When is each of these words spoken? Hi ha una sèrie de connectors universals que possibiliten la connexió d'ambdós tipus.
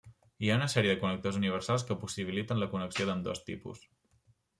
Hi 0.45 0.49
ha 0.51 0.53
una 0.59 0.69
sèrie 0.73 0.93
de 0.93 0.99
connectors 1.03 1.37
universals 1.41 1.85
que 1.89 1.97
possibiliten 2.05 2.61
la 2.63 2.69
connexió 2.73 3.07
d'ambdós 3.11 3.43
tipus. 3.51 3.85